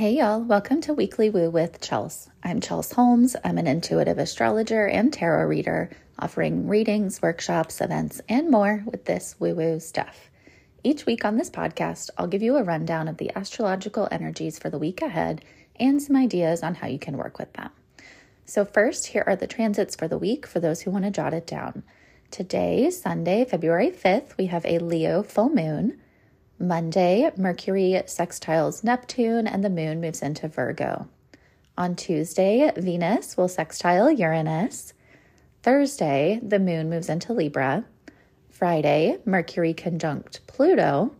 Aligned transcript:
Hey 0.00 0.16
y'all, 0.16 0.40
welcome 0.40 0.80
to 0.80 0.94
Weekly 0.94 1.28
Woo 1.28 1.50
with 1.50 1.82
Chels. 1.82 2.30
I'm 2.42 2.60
Chels 2.60 2.94
Holmes. 2.94 3.36
I'm 3.44 3.58
an 3.58 3.66
intuitive 3.66 4.16
astrologer 4.16 4.86
and 4.86 5.12
tarot 5.12 5.44
reader, 5.44 5.90
offering 6.18 6.68
readings, 6.68 7.20
workshops, 7.20 7.82
events, 7.82 8.18
and 8.26 8.50
more 8.50 8.82
with 8.86 9.04
this 9.04 9.36
woo 9.38 9.54
woo 9.54 9.78
stuff. 9.78 10.30
Each 10.82 11.04
week 11.04 11.26
on 11.26 11.36
this 11.36 11.50
podcast, 11.50 12.08
I'll 12.16 12.28
give 12.28 12.40
you 12.40 12.56
a 12.56 12.62
rundown 12.62 13.08
of 13.08 13.18
the 13.18 13.30
astrological 13.36 14.08
energies 14.10 14.58
for 14.58 14.70
the 14.70 14.78
week 14.78 15.02
ahead 15.02 15.44
and 15.78 16.00
some 16.00 16.16
ideas 16.16 16.62
on 16.62 16.76
how 16.76 16.86
you 16.86 16.98
can 16.98 17.18
work 17.18 17.38
with 17.38 17.52
them. 17.52 17.68
So, 18.46 18.64
first, 18.64 19.08
here 19.08 19.24
are 19.26 19.36
the 19.36 19.46
transits 19.46 19.96
for 19.96 20.08
the 20.08 20.16
week 20.16 20.46
for 20.46 20.60
those 20.60 20.80
who 20.80 20.90
want 20.90 21.04
to 21.04 21.10
jot 21.10 21.34
it 21.34 21.46
down. 21.46 21.82
Today, 22.30 22.88
Sunday, 22.88 23.44
February 23.44 23.90
5th, 23.90 24.38
we 24.38 24.46
have 24.46 24.64
a 24.64 24.78
Leo 24.78 25.22
full 25.22 25.50
moon. 25.50 26.00
Monday, 26.62 27.30
Mercury 27.38 28.02
sextiles 28.04 28.84
Neptune 28.84 29.46
and 29.46 29.64
the 29.64 29.70
moon 29.70 29.98
moves 29.98 30.20
into 30.20 30.46
Virgo. 30.46 31.08
On 31.78 31.96
Tuesday, 31.96 32.70
Venus 32.76 33.34
will 33.34 33.48
sextile 33.48 34.10
Uranus. 34.10 34.92
Thursday, 35.62 36.38
the 36.42 36.58
moon 36.58 36.90
moves 36.90 37.08
into 37.08 37.32
Libra. 37.32 37.86
Friday, 38.50 39.16
Mercury 39.24 39.72
conjunct 39.72 40.46
Pluto. 40.46 41.14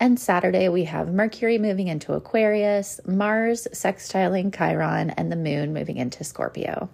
And 0.00 0.18
Saturday, 0.18 0.68
we 0.68 0.82
have 0.84 1.14
Mercury 1.14 1.56
moving 1.56 1.86
into 1.86 2.14
Aquarius, 2.14 2.98
Mars 3.06 3.68
sextiling 3.72 4.52
Chiron, 4.52 5.10
and 5.10 5.30
the 5.30 5.36
moon 5.36 5.72
moving 5.72 5.98
into 5.98 6.24
Scorpio. 6.24 6.90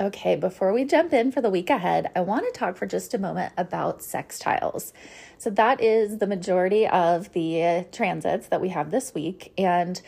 Okay, 0.00 0.36
before 0.36 0.72
we 0.72 0.84
jump 0.84 1.12
in 1.12 1.32
for 1.32 1.40
the 1.40 1.50
week 1.50 1.70
ahead, 1.70 2.12
I 2.14 2.20
want 2.20 2.44
to 2.46 2.56
talk 2.56 2.76
for 2.76 2.86
just 2.86 3.14
a 3.14 3.18
moment 3.18 3.52
about 3.56 3.98
sextiles. 3.98 4.92
So, 5.38 5.50
that 5.50 5.80
is 5.80 6.18
the 6.18 6.26
majority 6.28 6.86
of 6.86 7.32
the 7.32 7.84
transits 7.90 8.46
that 8.46 8.60
we 8.60 8.68
have 8.68 8.92
this 8.92 9.12
week. 9.12 9.52
And 9.58 10.00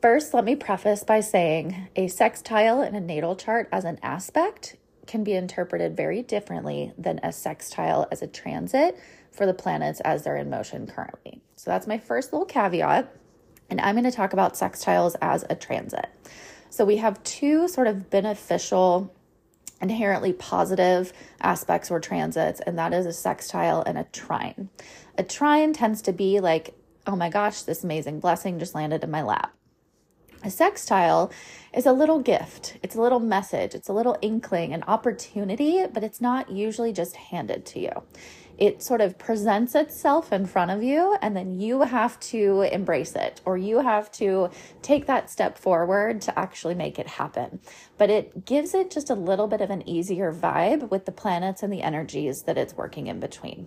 first, 0.00 0.32
let 0.32 0.46
me 0.46 0.56
preface 0.56 1.04
by 1.04 1.20
saying 1.20 1.88
a 1.96 2.08
sextile 2.08 2.80
in 2.80 2.94
a 2.94 3.00
natal 3.00 3.36
chart 3.36 3.68
as 3.72 3.84
an 3.84 3.98
aspect 4.02 4.76
can 5.06 5.22
be 5.22 5.34
interpreted 5.34 5.94
very 5.94 6.22
differently 6.22 6.94
than 6.96 7.20
a 7.22 7.30
sextile 7.30 8.08
as 8.10 8.22
a 8.22 8.26
transit 8.26 8.98
for 9.32 9.44
the 9.44 9.52
planets 9.52 10.00
as 10.00 10.24
they're 10.24 10.38
in 10.38 10.48
motion 10.48 10.86
currently. 10.86 11.42
So, 11.56 11.70
that's 11.70 11.86
my 11.86 11.98
first 11.98 12.32
little 12.32 12.46
caveat. 12.46 13.14
And 13.68 13.82
I'm 13.82 13.96
going 13.96 14.04
to 14.04 14.10
talk 14.10 14.32
about 14.32 14.54
sextiles 14.54 15.14
as 15.20 15.44
a 15.50 15.54
transit. 15.54 16.06
So, 16.70 16.86
we 16.86 16.96
have 16.96 17.22
two 17.22 17.68
sort 17.68 17.86
of 17.86 18.08
beneficial 18.08 19.12
inherently 19.80 20.32
positive 20.32 21.12
aspects 21.40 21.90
or 21.90 22.00
transits, 22.00 22.60
and 22.60 22.78
that 22.78 22.92
is 22.92 23.06
a 23.06 23.12
sextile 23.12 23.82
and 23.82 23.98
a 23.98 24.04
trine. 24.04 24.68
A 25.18 25.22
trine 25.22 25.72
tends 25.72 26.02
to 26.02 26.12
be 26.12 26.40
like, 26.40 26.74
oh 27.06 27.16
my 27.16 27.28
gosh, 27.28 27.62
this 27.62 27.84
amazing 27.84 28.20
blessing 28.20 28.58
just 28.58 28.74
landed 28.74 29.04
in 29.04 29.10
my 29.10 29.22
lap. 29.22 29.52
A 30.44 30.50
sextile 30.50 31.32
is 31.74 31.86
a 31.86 31.92
little 31.92 32.20
gift, 32.20 32.76
it's 32.82 32.94
a 32.94 33.00
little 33.00 33.20
message, 33.20 33.74
it's 33.74 33.88
a 33.88 33.92
little 33.92 34.16
inkling, 34.22 34.72
an 34.72 34.84
opportunity, 34.84 35.84
but 35.92 36.04
it's 36.04 36.20
not 36.20 36.50
usually 36.50 36.92
just 36.92 37.16
handed 37.16 37.66
to 37.66 37.80
you 37.80 38.02
it 38.58 38.82
sort 38.82 39.00
of 39.00 39.18
presents 39.18 39.74
itself 39.74 40.32
in 40.32 40.46
front 40.46 40.70
of 40.70 40.82
you 40.82 41.16
and 41.20 41.36
then 41.36 41.58
you 41.58 41.82
have 41.82 42.18
to 42.20 42.62
embrace 42.62 43.14
it 43.14 43.40
or 43.44 43.56
you 43.56 43.80
have 43.80 44.10
to 44.12 44.50
take 44.82 45.06
that 45.06 45.30
step 45.30 45.58
forward 45.58 46.20
to 46.22 46.38
actually 46.38 46.74
make 46.74 46.98
it 46.98 47.06
happen. 47.06 47.60
But 47.98 48.10
it 48.10 48.44
gives 48.44 48.74
it 48.74 48.90
just 48.90 49.10
a 49.10 49.14
little 49.14 49.46
bit 49.46 49.60
of 49.60 49.70
an 49.70 49.86
easier 49.88 50.32
vibe 50.32 50.90
with 50.90 51.04
the 51.04 51.12
planets 51.12 51.62
and 51.62 51.72
the 51.72 51.82
energies 51.82 52.42
that 52.42 52.56
it's 52.56 52.74
working 52.74 53.06
in 53.06 53.20
between. 53.20 53.66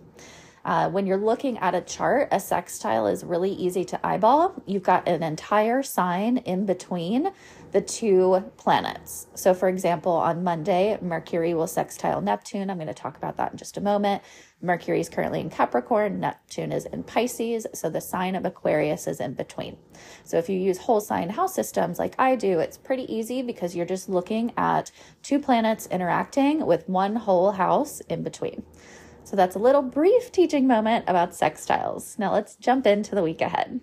Uh, 0.65 0.89
when 0.89 1.07
you're 1.07 1.17
looking 1.17 1.57
at 1.59 1.73
a 1.73 1.81
chart, 1.81 2.27
a 2.31 2.39
sextile 2.39 3.07
is 3.07 3.23
really 3.23 3.51
easy 3.51 3.85
to 3.85 4.05
eyeball. 4.05 4.61
You've 4.65 4.83
got 4.83 5.07
an 5.07 5.23
entire 5.23 5.81
sign 5.83 6.37
in 6.37 6.65
between 6.65 7.31
the 7.71 7.81
two 7.81 8.43
planets. 8.57 9.27
So, 9.35 9.53
for 9.53 9.69
example, 9.69 10.11
on 10.11 10.43
Monday, 10.43 10.97
Mercury 11.01 11.53
will 11.53 11.67
sextile 11.67 12.21
Neptune. 12.21 12.69
I'm 12.69 12.77
going 12.77 12.87
to 12.87 12.93
talk 12.93 13.17
about 13.17 13.37
that 13.37 13.51
in 13.51 13.57
just 13.57 13.77
a 13.77 13.81
moment. 13.81 14.23
Mercury 14.61 14.99
is 14.99 15.07
currently 15.07 15.39
in 15.39 15.49
Capricorn, 15.49 16.19
Neptune 16.19 16.71
is 16.71 16.85
in 16.85 17.03
Pisces, 17.03 17.65
so 17.73 17.89
the 17.89 18.01
sign 18.01 18.35
of 18.35 18.45
Aquarius 18.45 19.07
is 19.07 19.19
in 19.19 19.33
between. 19.33 19.77
So, 20.23 20.37
if 20.37 20.49
you 20.49 20.57
use 20.57 20.79
whole 20.79 21.01
sign 21.01 21.29
house 21.29 21.53
systems 21.53 21.99
like 21.99 22.15
I 22.17 22.35
do, 22.35 22.59
it's 22.59 22.77
pretty 22.77 23.11
easy 23.13 23.41
because 23.41 23.75
you're 23.75 23.85
just 23.85 24.09
looking 24.09 24.51
at 24.57 24.91
two 25.21 25.39
planets 25.39 25.87
interacting 25.87 26.65
with 26.65 26.89
one 26.89 27.15
whole 27.15 27.51
house 27.51 28.01
in 28.01 28.23
between. 28.23 28.63
So, 29.23 29.35
that's 29.35 29.55
a 29.55 29.59
little 29.59 29.83
brief 29.83 30.31
teaching 30.31 30.67
moment 30.67 31.05
about 31.07 31.31
sextiles. 31.31 32.17
Now, 32.17 32.33
let's 32.33 32.55
jump 32.55 32.87
into 32.87 33.15
the 33.15 33.23
week 33.23 33.41
ahead. 33.41 33.79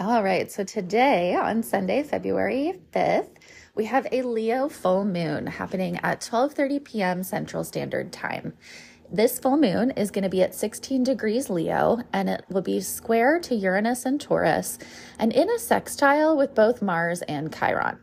All 0.00 0.22
right, 0.22 0.48
so 0.48 0.62
today 0.62 1.34
on 1.34 1.64
Sunday, 1.64 2.04
February 2.04 2.74
5th, 2.92 3.30
we 3.74 3.86
have 3.86 4.06
a 4.12 4.22
Leo 4.22 4.68
full 4.68 5.04
moon 5.04 5.48
happening 5.48 5.98
at 6.04 6.20
12:30 6.20 6.84
p.m. 6.84 7.22
Central 7.24 7.64
Standard 7.64 8.12
Time. 8.12 8.52
This 9.10 9.40
full 9.40 9.56
moon 9.56 9.90
is 9.90 10.12
going 10.12 10.22
to 10.22 10.28
be 10.28 10.40
at 10.40 10.54
16 10.54 11.02
degrees 11.02 11.50
Leo 11.50 11.98
and 12.12 12.28
it 12.28 12.44
will 12.48 12.62
be 12.62 12.80
square 12.80 13.40
to 13.40 13.56
Uranus 13.56 14.06
and 14.06 14.20
Taurus 14.20 14.78
and 15.18 15.32
in 15.32 15.50
a 15.50 15.58
sextile 15.58 16.36
with 16.36 16.54
both 16.54 16.80
Mars 16.80 17.22
and 17.22 17.52
Chiron. 17.52 17.98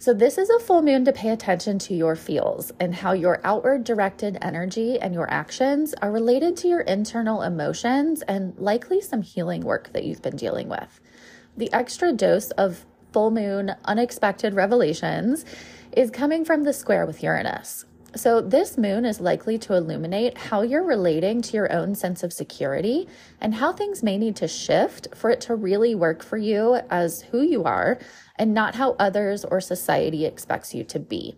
So, 0.00 0.12
this 0.12 0.36
is 0.36 0.50
a 0.50 0.58
full 0.58 0.82
moon 0.82 1.04
to 1.04 1.12
pay 1.12 1.28
attention 1.28 1.78
to 1.78 1.94
your 1.94 2.16
feels 2.16 2.72
and 2.80 2.92
how 2.92 3.12
your 3.12 3.40
outward 3.44 3.84
directed 3.84 4.36
energy 4.42 4.98
and 4.98 5.14
your 5.14 5.30
actions 5.30 5.94
are 6.02 6.10
related 6.10 6.56
to 6.56 6.66
your 6.66 6.80
internal 6.80 7.42
emotions 7.42 8.22
and 8.22 8.58
likely 8.58 9.00
some 9.00 9.22
healing 9.22 9.60
work 9.60 9.92
that 9.92 10.02
you've 10.02 10.20
been 10.20 10.34
dealing 10.34 10.68
with. 10.68 11.00
The 11.56 11.72
extra 11.72 12.12
dose 12.12 12.50
of 12.52 12.86
full 13.12 13.30
moon 13.30 13.74
unexpected 13.84 14.54
revelations 14.54 15.44
is 15.92 16.10
coming 16.10 16.46
from 16.46 16.62
the 16.62 16.72
square 16.72 17.04
with 17.04 17.22
Uranus. 17.22 17.84
So, 18.14 18.40
this 18.42 18.76
moon 18.76 19.06
is 19.06 19.20
likely 19.20 19.58
to 19.58 19.74
illuminate 19.74 20.36
how 20.36 20.62
you're 20.62 20.84
relating 20.84 21.40
to 21.42 21.52
your 21.54 21.72
own 21.72 21.94
sense 21.94 22.22
of 22.22 22.32
security 22.32 23.08
and 23.40 23.54
how 23.54 23.72
things 23.72 24.02
may 24.02 24.18
need 24.18 24.36
to 24.36 24.48
shift 24.48 25.08
for 25.14 25.30
it 25.30 25.40
to 25.42 25.54
really 25.54 25.94
work 25.94 26.22
for 26.22 26.36
you 26.36 26.80
as 26.90 27.22
who 27.22 27.40
you 27.40 27.64
are 27.64 27.98
and 28.36 28.52
not 28.52 28.74
how 28.74 28.92
others 28.98 29.44
or 29.46 29.60
society 29.60 30.26
expects 30.26 30.74
you 30.74 30.84
to 30.84 30.98
be. 30.98 31.36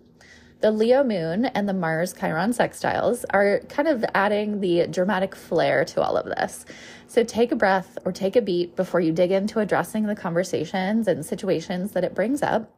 The 0.64 0.70
Leo 0.70 1.04
moon 1.04 1.44
and 1.44 1.68
the 1.68 1.74
Mars 1.74 2.14
Chiron 2.14 2.52
sextiles 2.52 3.26
are 3.34 3.60
kind 3.68 3.86
of 3.86 4.02
adding 4.14 4.62
the 4.62 4.86
dramatic 4.86 5.36
flair 5.36 5.84
to 5.84 6.00
all 6.00 6.16
of 6.16 6.24
this. 6.24 6.64
So 7.06 7.22
take 7.22 7.52
a 7.52 7.54
breath 7.54 7.98
or 8.06 8.12
take 8.12 8.34
a 8.34 8.40
beat 8.40 8.74
before 8.74 9.00
you 9.00 9.12
dig 9.12 9.30
into 9.30 9.60
addressing 9.60 10.06
the 10.06 10.16
conversations 10.16 11.06
and 11.06 11.22
situations 11.22 11.92
that 11.92 12.02
it 12.02 12.14
brings 12.14 12.42
up. 12.42 12.72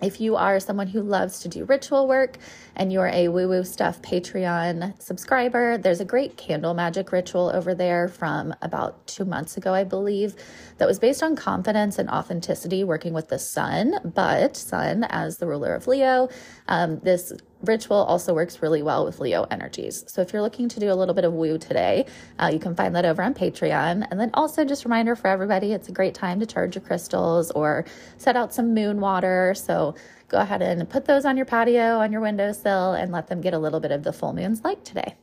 If 0.00 0.20
you 0.20 0.36
are 0.36 0.60
someone 0.60 0.86
who 0.86 1.02
loves 1.02 1.40
to 1.40 1.48
do 1.48 1.64
ritual 1.64 2.06
work 2.06 2.38
and 2.76 2.92
you're 2.92 3.08
a 3.08 3.28
woo 3.28 3.48
woo 3.48 3.64
stuff 3.64 4.00
Patreon 4.00 5.00
subscriber, 5.02 5.76
there's 5.76 6.00
a 6.00 6.04
great 6.04 6.36
candle 6.36 6.72
magic 6.72 7.10
ritual 7.10 7.50
over 7.52 7.74
there 7.74 8.06
from 8.06 8.54
about 8.62 9.06
two 9.08 9.24
months 9.24 9.56
ago, 9.56 9.74
I 9.74 9.82
believe, 9.82 10.36
that 10.76 10.86
was 10.86 11.00
based 11.00 11.22
on 11.22 11.34
confidence 11.34 11.98
and 11.98 12.08
authenticity 12.10 12.84
working 12.84 13.12
with 13.12 13.28
the 13.28 13.40
sun. 13.40 13.96
But 14.04 14.56
sun, 14.56 15.02
as 15.04 15.38
the 15.38 15.48
ruler 15.48 15.74
of 15.74 15.88
Leo, 15.88 16.28
um, 16.68 17.00
this 17.00 17.32
ritual 17.62 17.96
also 17.96 18.34
works 18.34 18.62
really 18.62 18.82
well 18.82 19.04
with 19.04 19.20
Leo 19.20 19.46
energies. 19.50 20.04
So 20.06 20.20
if 20.22 20.32
you're 20.32 20.42
looking 20.42 20.68
to 20.68 20.80
do 20.80 20.90
a 20.90 20.94
little 20.94 21.14
bit 21.14 21.24
of 21.24 21.32
woo 21.32 21.58
today, 21.58 22.06
uh, 22.38 22.50
you 22.52 22.58
can 22.58 22.74
find 22.74 22.94
that 22.96 23.04
over 23.04 23.22
on 23.22 23.34
Patreon. 23.34 24.06
And 24.10 24.20
then 24.20 24.30
also 24.34 24.64
just 24.64 24.84
reminder 24.84 25.16
for 25.16 25.28
everybody, 25.28 25.72
it's 25.72 25.88
a 25.88 25.92
great 25.92 26.14
time 26.14 26.40
to 26.40 26.46
charge 26.46 26.74
your 26.74 26.84
crystals 26.84 27.50
or 27.52 27.84
set 28.16 28.36
out 28.36 28.54
some 28.54 28.74
moon 28.74 29.00
water. 29.00 29.54
So 29.56 29.94
go 30.28 30.38
ahead 30.38 30.62
and 30.62 30.88
put 30.88 31.04
those 31.04 31.24
on 31.24 31.36
your 31.36 31.46
patio, 31.46 31.98
on 31.98 32.12
your 32.12 32.20
windowsill, 32.20 32.92
and 32.92 33.12
let 33.12 33.28
them 33.28 33.40
get 33.40 33.54
a 33.54 33.58
little 33.58 33.80
bit 33.80 33.90
of 33.90 34.02
the 34.02 34.12
full 34.12 34.32
moon's 34.32 34.62
light 34.62 34.84
today. 34.84 35.14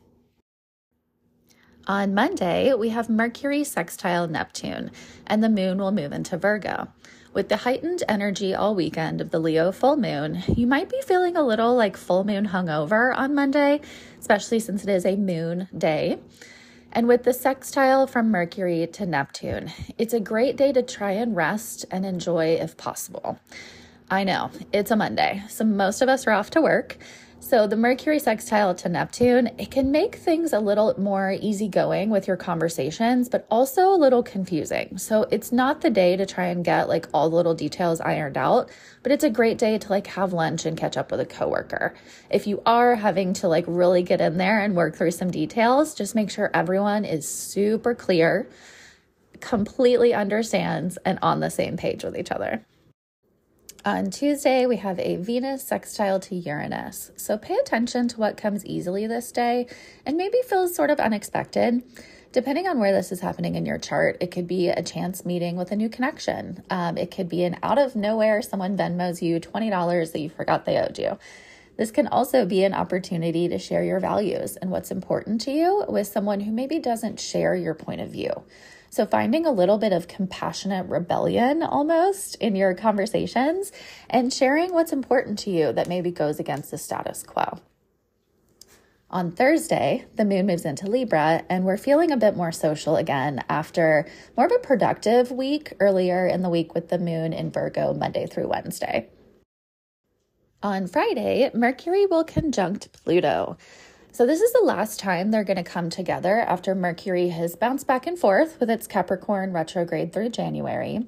On 1.88 2.16
Monday, 2.16 2.74
we 2.74 2.90
have 2.90 3.12
Mercury 3.12 3.64
sextile 3.64 4.28
Neptune, 4.28 4.90
and 5.28 5.44
the 5.44 5.50
moon 5.50 5.78
will 5.78 5.92
move 5.92 6.14
into 6.14 6.36
Virgo. 6.36 6.88
With 7.32 7.48
the 7.48 7.58
heightened 7.58 8.02
energy 8.10 8.56
all 8.56 8.74
weekend 8.74 9.22
of 9.22 9.30
the 9.30 9.38
Leo 9.38 9.72
full 9.72 9.96
moon, 9.96 10.42
you 10.48 10.66
might 10.66 10.90
be 10.90 11.00
feeling 11.02 11.38
a 11.38 11.46
little 11.46 11.76
like 11.76 11.96
full 11.96 12.24
moon 12.24 12.48
hungover 12.48 13.16
on 13.16 13.36
Monday, 13.36 13.82
especially 14.20 14.60
since 14.60 14.82
it 14.84 14.90
is 14.90 15.06
a 15.06 15.16
moon 15.16 15.68
day. 15.78 16.18
And 16.92 17.08
with 17.08 17.22
the 17.22 17.34
sextile 17.34 18.08
from 18.08 18.32
Mercury 18.32 18.88
to 18.88 19.06
Neptune, 19.06 19.72
it's 20.00 20.14
a 20.14 20.20
great 20.20 20.56
day 20.56 20.72
to 20.74 20.82
try 20.82 21.12
and 21.12 21.36
rest 21.36 21.86
and 21.92 22.04
enjoy 22.04 22.56
if 22.56 22.78
possible. 22.78 23.38
I 24.10 24.24
know, 24.24 24.50
it's 24.74 24.90
a 24.90 24.96
Monday, 24.96 25.44
so 25.50 25.66
most 25.66 26.02
of 26.02 26.10
us 26.10 26.26
are 26.26 26.32
off 26.32 26.50
to 26.52 26.62
work. 26.62 26.98
So 27.48 27.68
the 27.68 27.76
Mercury 27.76 28.18
sextile 28.18 28.74
to 28.74 28.90
Neptune, 28.90 29.52
it 29.60 29.70
can 29.70 29.92
make 29.92 30.16
things 30.16 30.52
a 30.52 30.60
little 30.60 31.00
more 31.00 31.38
easygoing 31.40 32.10
with 32.10 32.28
your 32.28 32.38
conversations, 32.38 33.30
but 33.30 33.46
also 33.52 33.90
a 33.90 33.96
little 33.96 34.24
confusing. 34.24 34.98
So 34.98 35.28
it's 35.30 35.52
not 35.52 35.82
the 35.82 35.92
day 35.92 36.18
to 36.18 36.26
try 36.26 36.48
and 36.48 36.66
get 36.66 36.90
like 36.90 37.08
all 37.14 37.30
the 37.30 37.36
little 37.36 37.54
details 37.54 38.02
ironed 38.02 38.36
out, 38.36 38.72
but 39.04 39.12
it's 39.12 39.24
a 39.24 39.30
great 39.30 39.60
day 39.60 39.78
to 39.78 39.90
like 39.90 40.08
have 40.08 40.34
lunch 40.34 40.66
and 40.66 40.76
catch 40.76 40.98
up 40.98 41.12
with 41.12 41.20
a 41.20 41.26
coworker. 41.26 41.94
If 42.32 42.48
you 42.48 42.64
are 42.66 42.96
having 42.96 43.34
to 43.34 43.48
like 43.48 43.66
really 43.68 44.02
get 44.02 44.22
in 44.22 44.38
there 44.38 44.60
and 44.60 44.76
work 44.76 44.96
through 44.96 45.12
some 45.12 45.30
details, 45.30 45.94
just 45.94 46.16
make 46.16 46.32
sure 46.32 46.50
everyone 46.52 47.06
is 47.06 47.30
super 47.30 47.94
clear 47.94 48.50
completely 49.40 50.16
understands 50.16 50.98
and 51.06 51.20
on 51.22 51.42
the 51.42 51.52
same 51.52 51.78
page 51.78 52.04
with 52.04 52.18
each 52.18 52.32
other. 52.32 52.66
On 53.86 54.10
Tuesday, 54.10 54.66
we 54.66 54.78
have 54.78 55.00
a 55.00 55.18
Venus 55.18 55.62
sextile 55.62 56.20
to 56.22 56.34
Uranus. 56.34 57.12
So 57.18 57.38
pay 57.38 57.54
attention 57.54 58.08
to 58.08 58.20
what 58.20 58.36
comes 58.36 58.66
easily 58.66 59.06
this 59.06 59.32
day 59.32 59.68
and 60.08 60.18
maybe 60.18 60.40
feels 60.44 60.74
sort 60.76 60.90
of 60.90 61.00
unexpected. 61.00 61.84
Depending 62.32 62.68
on 62.68 62.80
where 62.80 62.92
this 62.92 63.12
is 63.12 63.20
happening 63.20 63.54
in 63.54 63.64
your 63.64 63.78
chart, 63.78 64.18
it 64.22 64.32
could 64.32 64.48
be 64.48 64.70
a 64.70 64.82
chance 64.82 65.24
meeting 65.24 65.56
with 65.56 65.72
a 65.72 65.76
new 65.76 65.88
connection. 65.88 66.64
Um, 66.72 66.98
it 66.98 67.12
could 67.12 67.30
be 67.30 67.44
an 67.44 67.60
out 67.62 67.78
of 67.78 67.96
nowhere, 67.96 68.42
someone 68.42 68.76
Venmos 68.76 69.22
you 69.22 69.40
$20 69.40 70.12
that 70.12 70.20
you 70.20 70.32
forgot 70.32 70.66
they 70.66 70.80
owed 70.80 70.98
you. 70.98 71.20
This 71.78 71.92
can 71.92 72.08
also 72.08 72.44
be 72.44 72.64
an 72.64 72.74
opportunity 72.74 73.48
to 73.50 73.60
share 73.60 73.84
your 73.84 74.00
values 74.00 74.56
and 74.56 74.72
what's 74.72 74.90
important 74.90 75.42
to 75.42 75.52
you 75.52 75.86
with 75.88 76.08
someone 76.08 76.40
who 76.40 76.52
maybe 76.52 76.80
doesn't 76.80 77.20
share 77.20 77.54
your 77.54 77.76
point 77.76 78.02
of 78.02 78.10
view. 78.10 78.46
So, 78.90 79.06
finding 79.06 79.46
a 79.46 79.52
little 79.52 79.78
bit 79.78 79.94
of 79.94 80.08
compassionate 80.08 80.88
rebellion 80.88 81.64
almost 81.64 82.36
in 82.36 82.56
your 82.56 82.74
conversations 82.74 83.72
and 84.10 84.34
sharing 84.34 84.74
what's 84.74 84.94
important 84.94 85.40
to 85.40 85.50
you 85.50 85.74
that 85.74 85.90
maybe 85.90 86.12
goes 86.12 86.40
against 86.40 86.72
the 86.72 86.78
status 86.78 87.24
quo. 87.24 87.60
On 89.10 89.32
Thursday, 89.32 90.06
the 90.16 90.26
moon 90.26 90.48
moves 90.48 90.66
into 90.66 90.88
Libra, 90.88 91.44
and 91.48 91.64
we're 91.64 91.78
feeling 91.78 92.12
a 92.12 92.18
bit 92.18 92.36
more 92.36 92.52
social 92.52 92.96
again 92.96 93.44
after 93.48 94.06
more 94.36 94.48
of 94.48 94.52
a 94.52 94.60
productive 94.60 95.32
week 95.32 95.74
earlier 95.80 96.26
in 96.26 96.42
the 96.42 96.50
week 96.50 96.74
with 96.74 96.90
the 96.90 96.98
moon 96.98 97.32
in 97.32 97.52
Virgo 97.52 97.94
Monday 97.94 98.26
through 98.26 98.48
Wednesday. 98.48 99.08
On 100.64 100.88
Friday, 100.88 101.52
Mercury 101.54 102.08
will 102.08 102.24
conjunct 102.24 102.92
Pluto. 102.92 103.58
So, 104.16 104.26
this 104.26 104.40
is 104.40 104.54
the 104.54 104.64
last 104.64 104.98
time 104.98 105.30
they're 105.30 105.44
going 105.44 105.58
to 105.58 105.64
come 105.64 105.90
together 105.90 106.40
after 106.40 106.74
Mercury 106.74 107.28
has 107.28 107.58
bounced 107.58 107.86
back 107.86 108.08
and 108.08 108.18
forth 108.18 108.58
with 108.62 108.70
its 108.70 108.88
Capricorn 108.88 109.52
retrograde 109.52 110.14
through 110.14 110.30
January. 110.30 111.06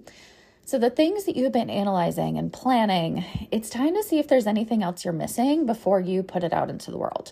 So, 0.66 0.78
the 0.78 0.90
things 0.90 1.24
that 1.24 1.38
you've 1.38 1.54
been 1.54 1.70
analyzing 1.70 2.38
and 2.38 2.52
planning, 2.52 3.24
it's 3.50 3.70
time 3.70 3.96
to 3.96 4.04
see 4.04 4.20
if 4.20 4.28
there's 4.28 4.46
anything 4.46 4.84
else 4.84 5.06
you're 5.06 5.14
missing 5.14 5.66
before 5.66 6.02
you 6.02 6.22
put 6.22 6.44
it 6.44 6.52
out 6.52 6.70
into 6.70 6.92
the 6.92 6.98
world. 6.98 7.32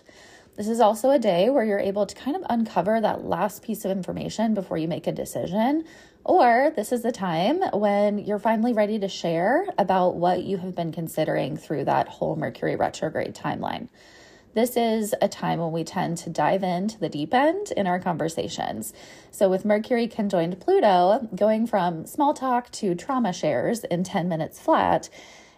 This 0.56 0.66
is 0.66 0.80
also 0.80 1.10
a 1.10 1.18
day 1.18 1.50
where 1.50 1.62
you're 1.66 1.78
able 1.78 2.06
to 2.06 2.14
kind 2.14 2.38
of 2.38 2.44
uncover 2.48 2.98
that 2.98 3.26
last 3.26 3.62
piece 3.62 3.84
of 3.84 3.90
information 3.90 4.54
before 4.54 4.78
you 4.78 4.88
make 4.88 5.06
a 5.06 5.12
decision. 5.12 5.84
Or 6.24 6.72
this 6.74 6.90
is 6.90 7.02
the 7.02 7.12
time 7.12 7.60
when 7.74 8.16
you're 8.16 8.38
finally 8.38 8.72
ready 8.72 8.98
to 9.00 9.08
share 9.08 9.66
about 9.76 10.16
what 10.16 10.42
you 10.42 10.56
have 10.56 10.74
been 10.74 10.90
considering 10.90 11.58
through 11.58 11.84
that 11.84 12.08
whole 12.08 12.34
Mercury 12.34 12.76
retrograde 12.76 13.34
timeline. 13.34 13.88
This 14.56 14.74
is 14.74 15.14
a 15.20 15.28
time 15.28 15.60
when 15.60 15.72
we 15.72 15.84
tend 15.84 16.16
to 16.16 16.30
dive 16.30 16.62
into 16.62 16.98
the 16.98 17.10
deep 17.10 17.34
end 17.34 17.72
in 17.76 17.86
our 17.86 18.00
conversations. 18.00 18.94
So, 19.30 19.50
with 19.50 19.66
Mercury 19.66 20.08
conjoined 20.08 20.58
Pluto, 20.60 21.28
going 21.36 21.66
from 21.66 22.06
small 22.06 22.32
talk 22.32 22.70
to 22.70 22.94
trauma 22.94 23.34
shares 23.34 23.84
in 23.84 24.02
10 24.02 24.30
minutes 24.30 24.58
flat 24.58 25.10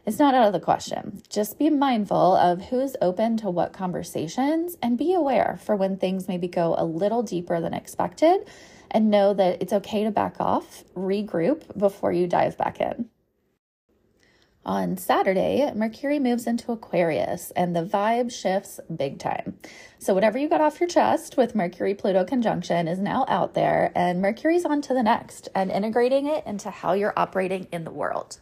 is 0.05 0.19
not 0.19 0.35
out 0.35 0.49
of 0.49 0.53
the 0.53 0.59
question. 0.59 1.23
Just 1.29 1.61
be 1.61 1.71
mindful 1.71 2.35
of 2.35 2.71
who's 2.71 2.97
open 3.00 3.37
to 3.37 3.49
what 3.50 3.73
conversations 3.73 4.77
and 4.83 4.99
be 4.99 5.15
aware 5.15 5.61
for 5.62 5.77
when 5.77 5.97
things 5.97 6.27
maybe 6.27 6.49
go 6.49 6.75
a 6.77 6.85
little 6.85 7.23
deeper 7.23 7.61
than 7.61 7.75
expected 7.75 8.49
and 8.91 9.12
know 9.12 9.33
that 9.33 9.62
it's 9.62 9.73
okay 9.73 10.03
to 10.03 10.11
back 10.11 10.41
off, 10.41 10.83
regroup 10.97 11.79
before 11.79 12.11
you 12.11 12.27
dive 12.27 12.59
back 12.59 12.81
in. 12.81 13.09
On 14.69 14.99
Saturday, 14.99 15.73
Mercury 15.75 16.19
moves 16.19 16.47
into 16.47 16.73
Aquarius 16.73 17.53
and 17.53 17.75
the 17.75 17.87
vibe 17.87 18.31
shifts 18.31 18.79
big 18.94 19.19
time. 19.19 19.59
So, 19.99 20.12
whatever 20.12 20.37
you 20.37 20.47
got 20.47 20.61
off 20.61 20.79
your 20.79 20.91
chest 20.91 21.38
with 21.38 21.55
Mercury 21.55 21.94
Pluto 21.94 22.23
conjunction 22.23 22.87
is 22.87 22.99
now 22.99 23.25
out 23.29 23.55
there, 23.55 23.91
and 23.94 24.20
Mercury's 24.20 24.67
on 24.67 24.82
to 24.82 24.93
the 24.93 25.03
next 25.03 25.49
and 25.55 25.70
integrating 25.70 26.26
it 26.26 26.47
into 26.47 26.69
how 26.69 26.93
you're 26.93 27.15
operating 27.17 27.67
in 27.73 27.85
the 27.85 27.91
world. 27.91 28.41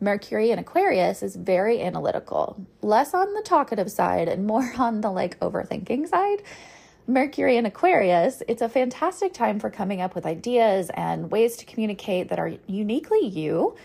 Mercury 0.00 0.50
in 0.50 0.58
Aquarius 0.58 1.22
is 1.22 1.36
very 1.36 1.82
analytical, 1.82 2.66
less 2.80 3.12
on 3.12 3.34
the 3.34 3.42
talkative 3.42 3.90
side 3.92 4.28
and 4.28 4.46
more 4.46 4.72
on 4.78 5.02
the 5.02 5.10
like 5.10 5.38
overthinking 5.40 6.08
side. 6.08 6.42
Mercury 7.06 7.58
in 7.58 7.66
Aquarius, 7.66 8.42
it's 8.48 8.62
a 8.62 8.68
fantastic 8.70 9.34
time 9.34 9.60
for 9.60 9.68
coming 9.68 10.00
up 10.00 10.14
with 10.14 10.24
ideas 10.24 10.90
and 10.94 11.30
ways 11.30 11.58
to 11.58 11.66
communicate 11.66 12.30
that 12.30 12.38
are 12.38 12.54
uniquely 12.66 13.26
you 13.26 13.76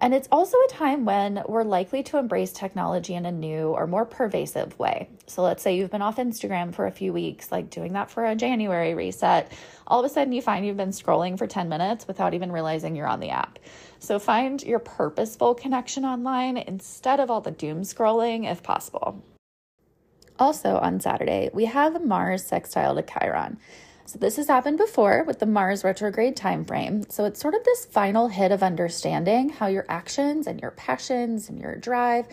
and 0.00 0.14
it's 0.14 0.28
also 0.30 0.56
a 0.58 0.72
time 0.72 1.04
when 1.04 1.42
we're 1.48 1.64
likely 1.64 2.02
to 2.04 2.18
embrace 2.18 2.52
technology 2.52 3.14
in 3.14 3.26
a 3.26 3.32
new 3.32 3.68
or 3.68 3.86
more 3.86 4.04
pervasive 4.04 4.78
way. 4.78 5.08
So 5.26 5.42
let's 5.42 5.62
say 5.62 5.76
you've 5.76 5.90
been 5.90 6.02
off 6.02 6.16
Instagram 6.16 6.74
for 6.74 6.86
a 6.86 6.90
few 6.90 7.12
weeks, 7.12 7.50
like 7.50 7.70
doing 7.70 7.94
that 7.94 8.10
for 8.10 8.24
a 8.24 8.34
January 8.34 8.94
reset. 8.94 9.52
All 9.86 10.00
of 10.00 10.06
a 10.06 10.12
sudden, 10.12 10.32
you 10.32 10.42
find 10.42 10.66
you've 10.66 10.76
been 10.76 10.90
scrolling 10.90 11.38
for 11.38 11.46
10 11.46 11.68
minutes 11.68 12.06
without 12.06 12.34
even 12.34 12.52
realizing 12.52 12.94
you're 12.94 13.06
on 13.06 13.20
the 13.20 13.30
app. 13.30 13.58
So 13.98 14.18
find 14.18 14.62
your 14.62 14.78
purposeful 14.78 15.54
connection 15.54 16.04
online 16.04 16.56
instead 16.56 17.20
of 17.20 17.30
all 17.30 17.40
the 17.40 17.50
doom 17.50 17.82
scrolling 17.82 18.50
if 18.50 18.62
possible. 18.62 19.22
Also 20.38 20.76
on 20.76 21.00
Saturday, 21.00 21.48
we 21.54 21.64
have 21.64 22.04
Mars 22.04 22.44
sextile 22.44 22.94
to 22.94 23.02
Chiron. 23.02 23.58
So 24.06 24.20
this 24.20 24.36
has 24.36 24.46
happened 24.46 24.78
before 24.78 25.24
with 25.24 25.40
the 25.40 25.46
Mars 25.46 25.82
retrograde 25.82 26.36
time 26.36 26.64
frame. 26.64 27.04
So 27.10 27.24
it's 27.24 27.40
sort 27.40 27.54
of 27.54 27.64
this 27.64 27.84
final 27.84 28.28
hit 28.28 28.52
of 28.52 28.62
understanding 28.62 29.48
how 29.48 29.66
your 29.66 29.84
actions 29.88 30.46
and 30.46 30.60
your 30.60 30.70
passions 30.70 31.48
and 31.48 31.58
your 31.58 31.74
drive 31.74 32.26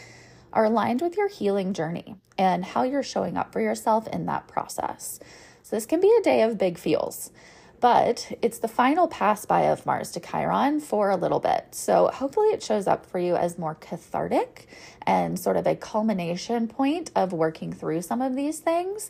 are 0.53 0.65
aligned 0.65 1.01
with 1.01 1.17
your 1.17 1.27
healing 1.27 1.73
journey 1.73 2.15
and 2.37 2.63
how 2.63 2.83
you're 2.83 3.01
showing 3.01 3.37
up 3.37 3.51
for 3.51 3.59
yourself 3.59 4.07
in 4.07 4.27
that 4.27 4.47
process. 4.47 5.19
So 5.63 5.75
this 5.75 5.87
can 5.87 5.99
be 5.99 6.15
a 6.15 6.21
day 6.21 6.43
of 6.43 6.59
big 6.59 6.77
feels, 6.77 7.31
but 7.79 8.31
it's 8.43 8.59
the 8.59 8.67
final 8.67 9.07
pass 9.07 9.43
by 9.45 9.61
of 9.61 9.83
Mars 9.83 10.11
to 10.11 10.19
Chiron 10.19 10.79
for 10.79 11.09
a 11.09 11.17
little 11.17 11.39
bit. 11.39 11.69
So 11.71 12.11
hopefully 12.13 12.49
it 12.49 12.61
shows 12.61 12.85
up 12.85 13.03
for 13.03 13.17
you 13.17 13.35
as 13.35 13.57
more 13.57 13.73
cathartic 13.73 14.67
and 15.07 15.39
sort 15.39 15.57
of 15.57 15.65
a 15.65 15.75
culmination 15.75 16.67
point 16.67 17.09
of 17.15 17.33
working 17.33 17.73
through 17.73 18.03
some 18.03 18.21
of 18.21 18.35
these 18.35 18.59
things 18.59 19.09